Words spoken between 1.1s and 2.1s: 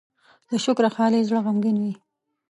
زړه غمګين وي.